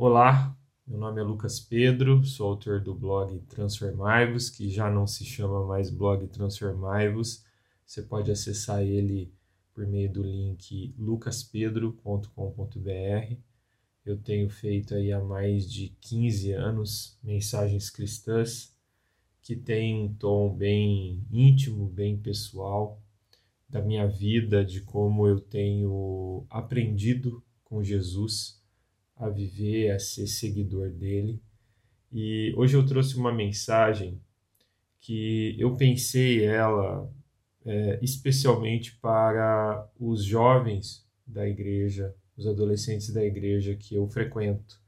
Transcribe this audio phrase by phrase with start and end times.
[0.00, 0.56] Olá,
[0.86, 5.66] meu nome é Lucas Pedro, sou autor do blog Transformai-vos, que já não se chama
[5.66, 7.44] mais blog Transformai-vos.
[7.84, 9.34] Você pode acessar ele
[9.74, 13.34] por meio do link lucaspedro.com.br.
[14.06, 18.72] Eu tenho feito aí há mais de 15 anos mensagens cristãs
[19.42, 23.02] que têm um tom bem íntimo, bem pessoal
[23.68, 28.57] da minha vida, de como eu tenho aprendido com Jesus
[29.18, 31.40] a viver, a ser seguidor dele.
[32.12, 34.20] E hoje eu trouxe uma mensagem
[35.00, 37.10] que eu pensei ela
[37.64, 44.80] é, especialmente para os jovens da igreja, os adolescentes da igreja que eu frequento.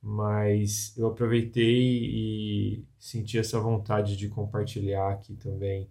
[0.00, 5.90] Mas eu aproveitei e senti essa vontade de compartilhar aqui também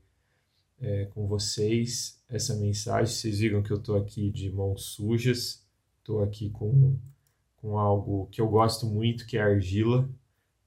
[0.80, 3.14] é, com vocês essa mensagem.
[3.14, 5.66] Vocês viram que eu estou aqui de mãos sujas,
[6.00, 6.98] estou aqui com
[7.66, 10.08] com algo que eu gosto muito, que é argila.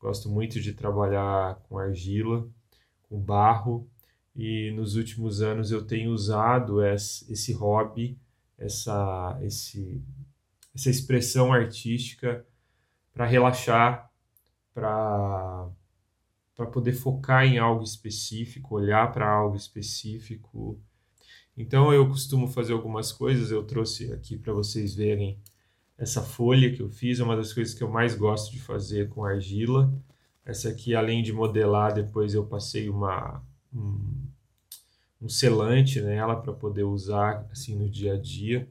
[0.01, 2.49] Gosto muito de trabalhar com argila,
[3.05, 3.89] com barro,
[4.35, 8.19] e nos últimos anos eu tenho usado esse hobby,
[8.59, 10.03] essa, esse,
[10.75, 12.45] essa expressão artística
[13.13, 14.11] para relaxar,
[14.75, 15.69] para
[16.57, 20.77] para poder focar em algo específico, olhar para algo específico.
[21.57, 25.41] Então eu costumo fazer algumas coisas, eu trouxe aqui para vocês verem
[25.99, 29.09] essa folha que eu fiz é uma das coisas que eu mais gosto de fazer
[29.09, 29.93] com argila.
[30.45, 34.29] Essa aqui, além de modelar, depois eu passei uma, um,
[35.21, 38.69] um selante nela para poder usar assim no dia a dia.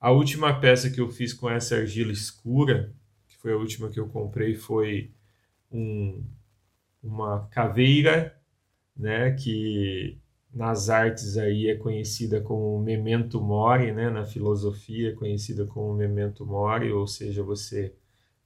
[0.00, 2.94] A última peça que eu fiz com essa argila escura,
[3.26, 5.12] que foi a última que eu comprei, foi
[5.70, 6.24] um,
[7.02, 8.34] uma caveira,
[8.96, 10.18] né, que
[10.52, 14.10] nas artes aí é conhecida como memento mori, né?
[14.10, 17.92] Na filosofia é conhecida como memento mori, ou seja, você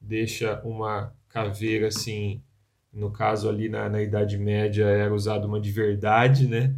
[0.00, 2.42] deixa uma caveira assim,
[2.92, 6.74] no caso ali na, na Idade Média era usado uma de verdade, né?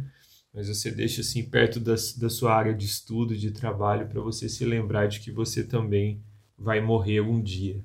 [0.53, 4.47] Mas você deixa assim perto da, da sua área de estudo, de trabalho, para você
[4.47, 6.21] se lembrar de que você também
[6.57, 7.83] vai morrer um dia.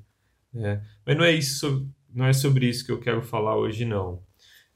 [0.52, 0.80] Né?
[1.04, 4.22] Mas não é isso, não é sobre isso que eu quero falar hoje, não.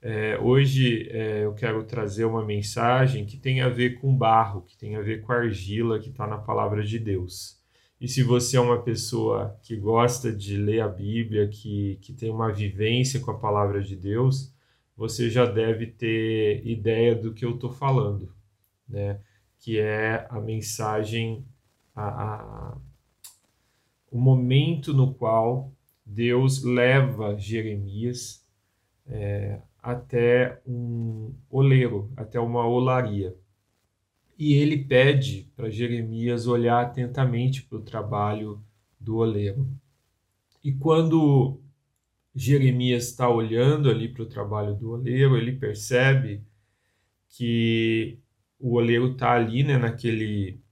[0.07, 4.77] É, hoje é, eu quero trazer uma mensagem que tem a ver com barro, que
[4.77, 7.59] tem a ver com argila que está na palavra de Deus.
[7.99, 12.31] E se você é uma pessoa que gosta de ler a Bíblia, que, que tem
[12.31, 14.53] uma vivência com a palavra de Deus,
[14.95, 18.31] você já deve ter ideia do que eu estou falando,
[18.87, 19.19] né?
[19.59, 21.47] que é a mensagem,
[21.97, 22.79] a, a,
[24.11, 25.73] o momento no qual
[26.05, 28.45] Deus leva Jeremias
[29.07, 33.37] é, até um oleiro, até uma olaria.
[34.39, 38.65] E ele pede para Jeremias olhar atentamente para o trabalho
[38.99, 39.69] do oleiro.
[40.65, 41.61] E quando
[42.35, 46.43] Jeremias está olhando ali para o trabalho do oleiro, ele percebe
[47.29, 48.19] que
[48.59, 50.63] o oleiro está ali, né, naquele,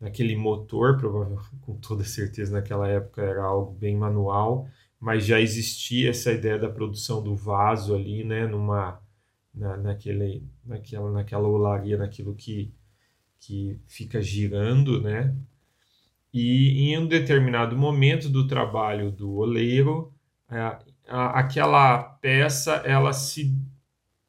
[0.00, 4.68] naquele motor, provavelmente, com toda certeza naquela época era algo bem manual,
[5.00, 9.00] mas já existia essa ideia da produção do vaso ali, né, numa
[9.56, 12.72] na, naquele, naquela, naquela olaria, naquilo que,
[13.38, 15.34] que fica girando, né?
[16.32, 20.12] E em um determinado momento do trabalho do oleiro,
[20.48, 23.56] a, a, aquela peça ela se,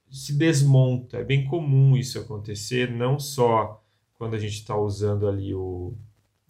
[0.10, 1.18] se desmonta.
[1.18, 5.94] É bem comum isso acontecer, não só quando a gente está usando ali o.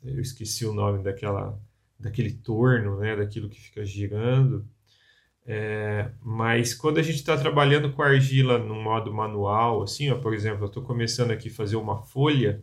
[0.04, 1.60] Eu esqueci o nome daquela
[2.00, 4.68] daquele torno, né, daquilo que fica girando.
[5.46, 10.34] É, mas quando a gente está trabalhando com argila no modo manual, assim, ó, por
[10.34, 12.62] exemplo, eu estou começando aqui a fazer uma folha,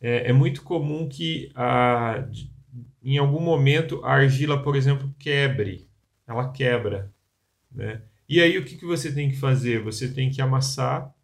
[0.00, 2.28] é, é muito comum que a,
[3.02, 5.88] em algum momento a argila, por exemplo, quebre,
[6.26, 7.10] ela quebra,
[7.72, 8.02] né?
[8.28, 9.82] E aí o que, que você tem que fazer?
[9.82, 11.14] Você tem que amassar,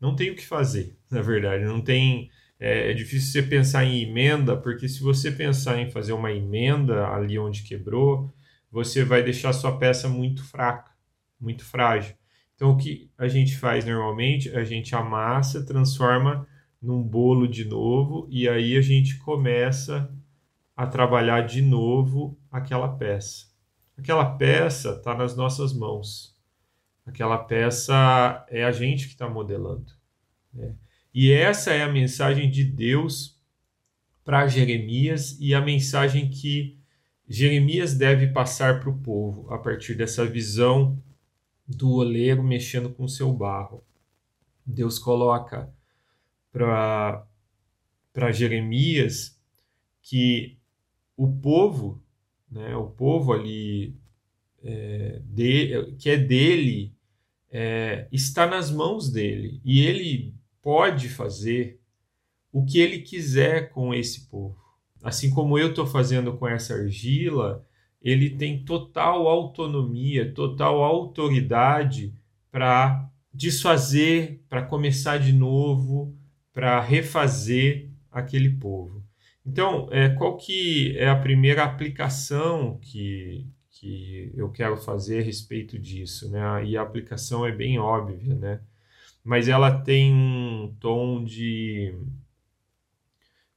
[0.00, 4.02] não tem o que fazer, na verdade, não tem é, é, difícil você pensar em
[4.02, 8.34] emenda, porque se você pensar em fazer uma emenda ali onde quebrou,
[8.70, 10.92] você vai deixar sua peça muito fraca,
[11.40, 12.14] muito frágil.
[12.54, 14.50] Então, o que a gente faz normalmente?
[14.50, 16.46] A gente amassa, transforma
[16.80, 20.14] num bolo de novo e aí a gente começa
[20.76, 23.46] a trabalhar de novo aquela peça.
[23.96, 26.36] Aquela peça está nas nossas mãos.
[27.06, 29.92] Aquela peça é a gente que está modelando.
[30.52, 30.74] Né?
[31.12, 33.38] E essa é a mensagem de Deus
[34.24, 36.78] para Jeremias e a mensagem que
[37.28, 41.02] Jeremias deve passar para o povo a partir dessa visão
[41.66, 43.84] do oleiro mexendo com seu barro.
[44.64, 45.72] Deus coloca
[46.52, 47.26] para
[48.32, 49.38] Jeremias
[50.02, 50.58] que
[51.16, 52.02] o povo
[52.50, 53.96] né, o povo ali
[54.62, 56.92] é, de, que é dele,
[57.50, 61.80] é, está nas mãos dele e ele pode fazer
[62.52, 64.58] o que ele quiser com esse povo.
[65.02, 67.64] Assim como eu estou fazendo com essa argila,
[68.02, 72.14] ele tem total autonomia, total autoridade
[72.50, 76.14] para desfazer, para começar de novo,
[76.52, 79.04] para refazer aquele povo.
[79.44, 85.78] Então, é, qual que é a primeira aplicação que, que eu quero fazer a respeito
[85.78, 86.30] disso?
[86.30, 86.64] Né?
[86.66, 88.60] E a aplicação é bem óbvia, né?
[89.22, 91.94] Mas ela tem um tom de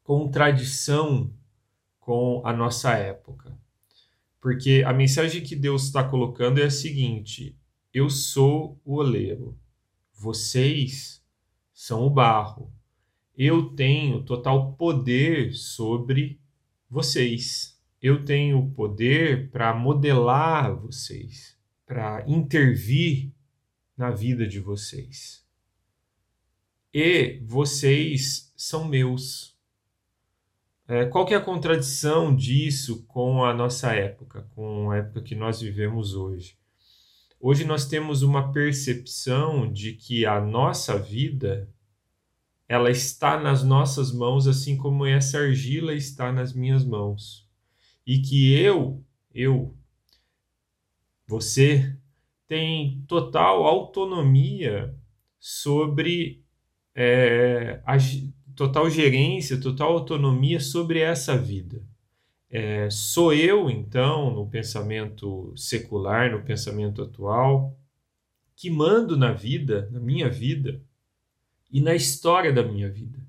[0.04, 1.33] contradição
[2.00, 3.57] com a nossa época.
[4.42, 7.57] Porque a mensagem que Deus está colocando é a seguinte:
[7.94, 9.57] eu sou o oleiro,
[10.13, 11.24] vocês
[11.74, 12.71] são o barro.
[13.36, 16.39] Eu tenho total poder sobre
[16.89, 17.80] vocês.
[18.01, 23.31] Eu tenho poder para modelar vocês, para intervir
[23.98, 25.43] na vida de vocês.
[26.94, 29.57] E vocês são meus.
[30.88, 35.34] É, qual que é a contradição disso com a nossa época, com a época que
[35.34, 36.56] nós vivemos hoje?
[37.40, 41.68] Hoje nós temos uma percepção de que a nossa vida
[42.69, 47.50] ela está nas nossas mãos, assim como essa argila está nas minhas mãos.
[48.06, 49.04] E que eu,
[49.34, 49.75] eu,
[51.25, 51.98] você,
[52.48, 54.95] tem total autonomia
[55.40, 56.43] sobre
[56.95, 57.98] é, a,
[58.56, 61.81] total gerência, total autonomia sobre essa vida.
[62.50, 67.75] É, sou eu, então, no pensamento secular, no pensamento atual,
[68.56, 70.80] que mando na vida, na minha vida
[71.72, 73.19] e na história da minha vida.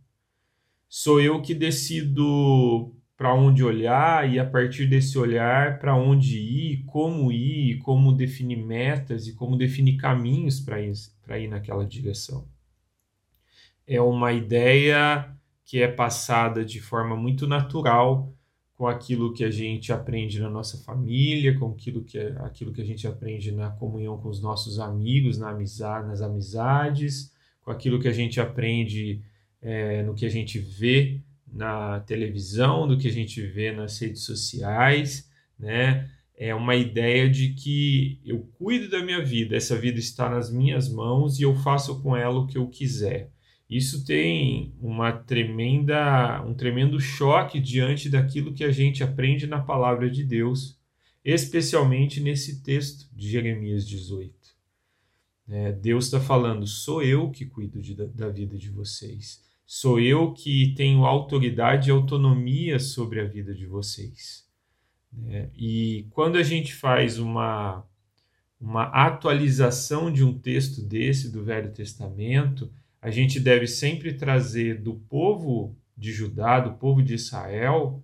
[0.87, 6.85] Sou eu que decido para onde olhar e a partir desse olhar para onde ir,
[6.85, 10.93] como ir, como definir metas e como definir caminhos para ir,
[11.41, 12.47] ir naquela direção
[13.87, 15.35] é uma ideia
[15.65, 18.33] que é passada de forma muito natural
[18.75, 22.85] com aquilo que a gente aprende na nossa família, com aquilo que, aquilo que a
[22.85, 27.33] gente aprende na comunhão com os nossos amigos, na amizade, nas amizades,
[27.63, 29.23] com aquilo que a gente aprende
[29.63, 31.21] é, no que a gente vê
[31.51, 36.11] na televisão, do que a gente vê nas redes sociais, né?
[36.37, 40.89] É uma ideia de que eu cuido da minha vida, essa vida está nas minhas
[40.89, 43.31] mãos e eu faço com ela o que eu quiser.
[43.69, 50.11] Isso tem uma tremenda, um tremendo choque diante daquilo que a gente aprende na palavra
[50.11, 50.79] de Deus,
[51.25, 54.35] especialmente nesse texto de Jeremias 18.
[55.49, 60.33] É, Deus está falando: sou eu que cuido de, da vida de vocês, sou eu
[60.33, 64.45] que tenho autoridade e autonomia sobre a vida de vocês.
[65.27, 67.85] É, e quando a gente faz uma,
[68.61, 72.71] uma atualização de um texto desse do Velho Testamento,
[73.05, 78.03] a gente deve sempre trazer do povo de Judá, do povo de Israel,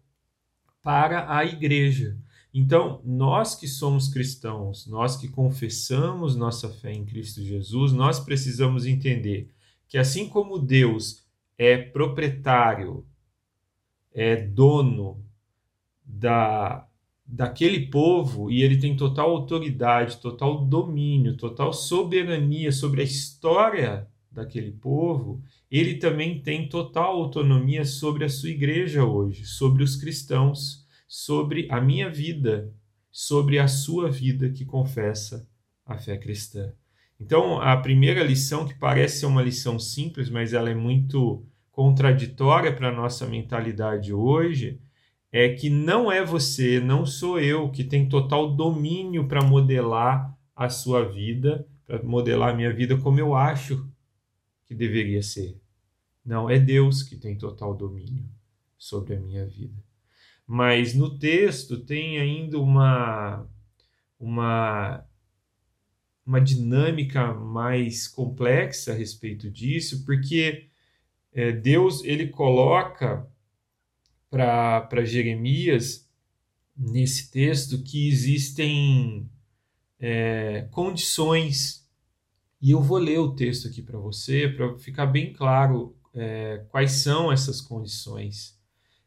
[0.83, 2.19] para a igreja.
[2.53, 8.85] Então, nós que somos cristãos, nós que confessamos nossa fé em Cristo Jesus, nós precisamos
[8.85, 9.49] entender
[9.89, 11.25] que assim como Deus
[11.57, 13.07] é proprietário,
[14.13, 15.25] é dono
[16.05, 16.87] da
[17.25, 24.71] daquele povo e ele tem total autoridade, total domínio, total soberania sobre a história daquele
[24.71, 31.67] povo, ele também tem total autonomia sobre a sua igreja hoje, sobre os cristãos, sobre
[31.71, 32.73] a minha vida,
[33.11, 35.49] sobre a sua vida que confessa
[35.85, 36.73] a fé cristã.
[37.19, 42.73] Então, a primeira lição, que parece ser uma lição simples, mas ela é muito contraditória
[42.73, 44.81] para a nossa mentalidade hoje,
[45.33, 50.69] é que não é você, não sou eu que tem total domínio para modelar a
[50.69, 53.87] sua vida, para modelar a minha vida como eu acho
[54.71, 55.61] que deveria ser.
[56.25, 58.25] Não, é Deus que tem total domínio
[58.79, 59.83] sobre a minha vida.
[60.47, 63.49] Mas no texto tem ainda uma
[64.17, 65.05] uma
[66.25, 70.69] uma dinâmica mais complexa a respeito disso, porque
[71.33, 73.29] é, Deus ele coloca
[74.31, 76.09] para Jeremias
[76.77, 79.29] nesse texto que existem
[79.99, 81.90] é, condições
[82.61, 86.93] e eu vou ler o texto aqui para você, para ficar bem claro é, quais
[86.93, 88.59] são essas condições.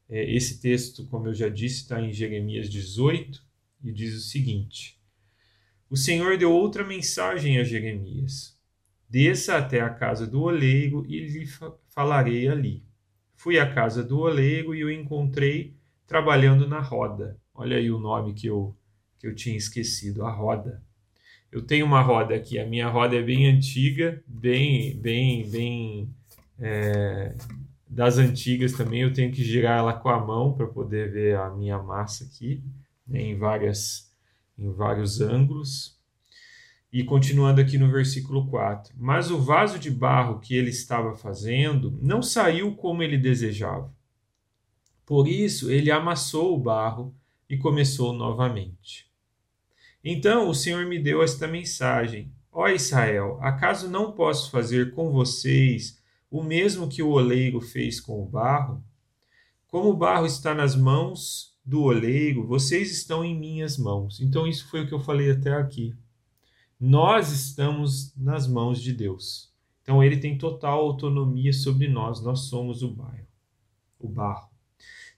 [0.10, 3.44] É, esse texto, como eu já disse, está em Jeremias 18
[3.84, 5.00] e diz o seguinte:
[5.90, 8.58] O Senhor deu outra mensagem a Jeremias:
[9.08, 11.48] Desça até a casa do oleiro e lhe
[11.90, 12.84] falarei ali.
[13.36, 15.76] Fui à casa do oleiro e o encontrei
[16.08, 17.40] trabalhando na roda.
[17.54, 18.76] Olha aí o nome que eu,
[19.20, 20.84] que eu tinha esquecido, a roda.
[21.54, 26.10] Eu tenho uma roda aqui, a minha roda é bem antiga, bem, bem, bem
[26.58, 27.36] é,
[27.88, 29.04] das antigas também.
[29.04, 32.64] Eu tenho que girar ela com a mão para poder ver a minha massa aqui,
[33.06, 34.12] né, em, várias,
[34.58, 35.96] em vários ângulos.
[36.92, 42.00] E continuando aqui no versículo 4: Mas o vaso de barro que ele estava fazendo
[42.02, 43.94] não saiu como ele desejava.
[45.06, 47.14] Por isso ele amassou o barro
[47.48, 49.13] e começou novamente.
[50.04, 56.02] Então o Senhor me deu esta mensagem: Ó Israel, acaso não posso fazer com vocês
[56.30, 58.84] o mesmo que o oleiro fez com o barro?
[59.68, 64.20] Como o barro está nas mãos do oleiro, vocês estão em minhas mãos.
[64.20, 65.96] Então, isso foi o que eu falei até aqui.
[66.80, 69.54] Nós estamos nas mãos de Deus.
[69.84, 73.28] Então ele tem total autonomia sobre nós, nós somos o barro.
[74.00, 74.50] O barro.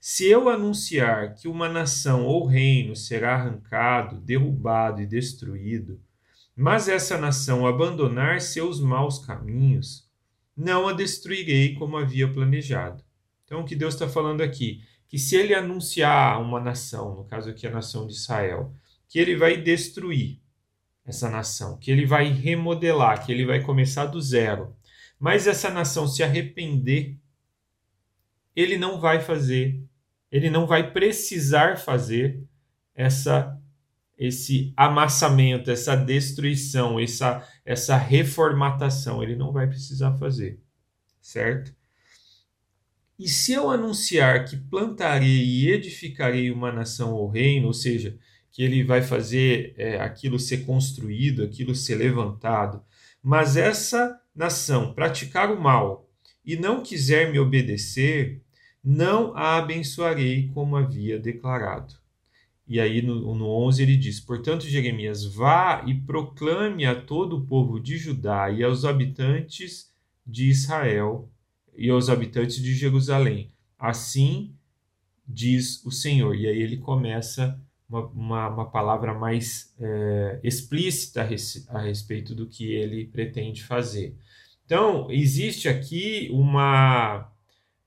[0.08, 6.00] Se eu anunciar que uma nação ou reino será arrancado, derrubado e destruído,
[6.54, 10.08] mas essa nação abandonar seus maus caminhos,
[10.56, 13.02] não a destruirei como havia planejado.
[13.44, 14.80] Então, o que Deus está falando aqui?
[15.08, 18.72] Que se ele anunciar uma nação, no caso aqui a nação de Israel,
[19.08, 20.38] que ele vai destruir,
[21.04, 24.72] essa nação, que ele vai remodelar, que ele vai começar do zero.
[25.18, 27.18] Mas essa nação se arrepender,
[28.54, 29.84] ele não vai fazer,
[30.30, 32.42] ele não vai precisar fazer
[32.94, 33.58] essa
[34.18, 40.60] esse amassamento, essa destruição, essa essa reformatação, ele não vai precisar fazer,
[41.20, 41.74] certo?
[43.18, 48.18] E se eu anunciar que plantarei e edificarei uma nação ou reino, ou seja,
[48.56, 52.82] que ele vai fazer é, aquilo ser construído, aquilo ser levantado.
[53.22, 56.08] Mas essa nação praticar o mal
[56.44, 58.42] e não quiser me obedecer,
[58.88, 61.96] não a abençoarei como havia declarado.
[62.68, 67.44] E aí no, no 11 ele diz: Portanto, Jeremias, vá e proclame a todo o
[67.44, 69.92] povo de Judá e aos habitantes
[70.24, 71.28] de Israel
[71.76, 73.50] e aos habitantes de Jerusalém.
[73.76, 74.54] Assim
[75.26, 76.36] diz o Senhor.
[76.36, 82.36] E aí ele começa uma, uma, uma palavra mais é, explícita a, res, a respeito
[82.36, 84.16] do que ele pretende fazer.
[84.64, 87.30] Então, existe aqui uma,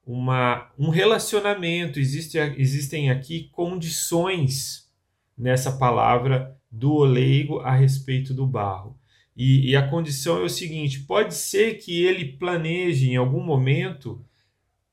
[0.09, 4.89] uma, um relacionamento, existe, existem aqui condições
[5.37, 8.97] nessa palavra do oleigo a respeito do barro.
[9.37, 14.25] E, e, a condição é o seguinte: pode ser que ele planeje em algum momento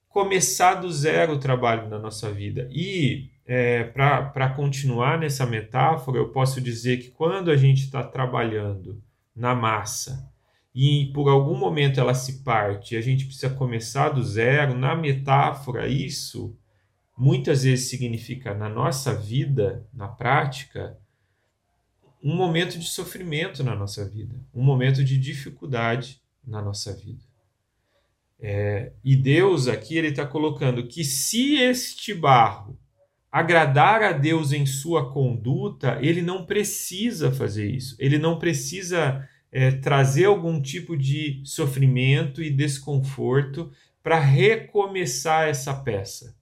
[0.06, 2.68] começar do zero o trabalho na nossa vida.
[2.70, 9.02] E é, para continuar nessa metáfora, eu posso dizer que quando a gente está trabalhando
[9.34, 10.30] na massa
[10.78, 14.94] e por algum momento ela se parte e a gente precisa começar do zero, na
[14.94, 16.54] metáfora, isso
[17.16, 20.98] muitas vezes significa na nossa vida, na prática,
[22.22, 27.24] um momento de sofrimento na nossa vida, um momento de dificuldade na nossa vida.
[28.38, 32.78] É, e Deus aqui ele está colocando que se este barro
[33.32, 37.96] agradar a Deus em sua conduta, ele não precisa fazer isso.
[37.98, 39.26] Ele não precisa
[39.56, 43.72] é, trazer algum tipo de sofrimento e desconforto
[44.02, 46.36] para recomeçar essa peça.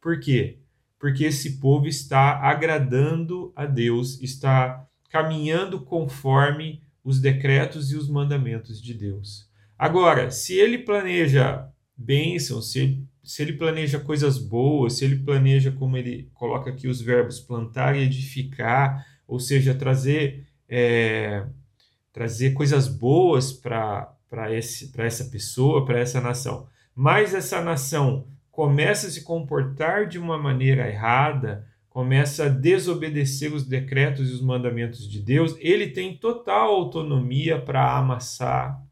[0.00, 0.60] Por quê?
[0.98, 8.80] Porque esse povo está agradando a Deus, está caminhando conforme os decretos e os mandamentos
[8.80, 9.46] de Deus.
[9.78, 15.70] Agora, se ele planeja bênçãos, se ele se ele planeja coisas boas, se ele planeja,
[15.70, 21.44] como ele coloca aqui os verbos, plantar e edificar, ou seja, trazer, é,
[22.18, 24.12] trazer coisas boas para
[24.52, 26.66] essa pessoa, para essa nação.
[26.92, 33.64] Mas essa nação começa a se comportar de uma maneira errada, começa a desobedecer os
[33.64, 38.84] decretos e os mandamentos de Deus, ele tem total autonomia para amassar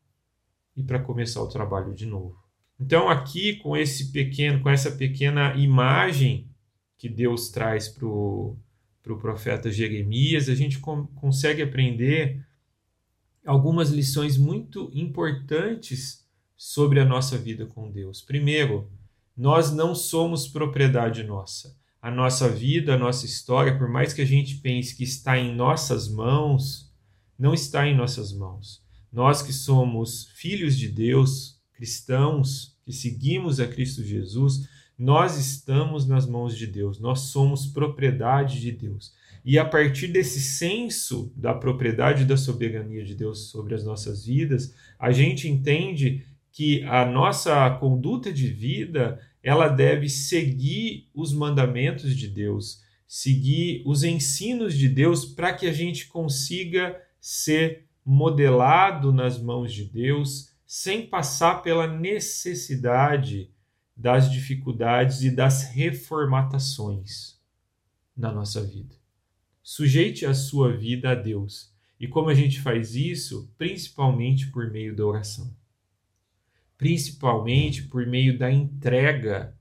[0.76, 2.36] e para começar o trabalho de novo.
[2.78, 6.48] Então, aqui com esse pequeno, com essa pequena imagem
[6.96, 8.56] que Deus traz para o
[9.02, 12.45] pro profeta Jeremias, a gente com, consegue aprender
[13.46, 16.24] algumas lições muito importantes
[16.56, 18.20] sobre a nossa vida com Deus.
[18.20, 18.90] Primeiro,
[19.36, 21.76] nós não somos propriedade nossa.
[22.00, 25.54] A nossa vida, a nossa história, por mais que a gente pense que está em
[25.54, 26.92] nossas mãos,
[27.38, 28.82] não está em nossas mãos.
[29.12, 36.26] Nós que somos filhos de Deus, cristãos que seguimos a Cristo Jesus, nós estamos nas
[36.26, 39.12] mãos de Deus, nós somos propriedade de Deus.
[39.46, 44.26] E a partir desse senso da propriedade e da soberania de Deus sobre as nossas
[44.26, 52.16] vidas, a gente entende que a nossa conduta de vida, ela deve seguir os mandamentos
[52.16, 59.40] de Deus, seguir os ensinos de Deus para que a gente consiga ser modelado nas
[59.40, 63.48] mãos de Deus sem passar pela necessidade
[63.96, 67.38] das dificuldades e das reformatações
[68.16, 68.95] na nossa vida.
[69.68, 71.74] Sujeite a sua vida a Deus.
[71.98, 73.52] E como a gente faz isso?
[73.58, 75.52] Principalmente por meio da oração.
[76.78, 79.58] Principalmente por meio da entrega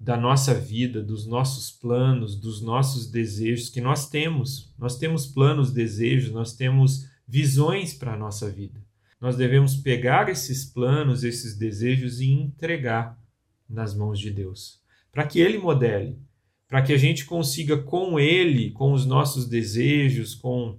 [0.00, 4.74] da nossa vida, dos nossos planos, dos nossos desejos que nós temos.
[4.76, 8.84] Nós temos planos, desejos, nós temos visões para a nossa vida.
[9.20, 13.16] Nós devemos pegar esses planos, esses desejos e entregar
[13.68, 14.82] nas mãos de Deus,
[15.12, 16.18] para que Ele modele,
[16.70, 20.78] para que a gente consiga com Ele, com os nossos desejos, com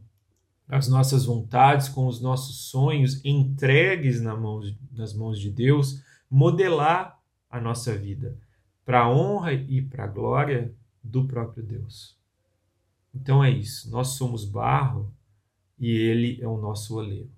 [0.66, 4.62] as nossas vontades, com os nossos sonhos entregues na mão,
[4.94, 7.20] nas mãos de Deus, modelar
[7.50, 8.40] a noa vida
[8.86, 12.18] para a honra e para a glória do próprio Deus.
[13.14, 13.92] Então é isso.
[13.92, 15.14] Nós somos barro
[15.78, 17.30] e Ele é o nosso oleiro.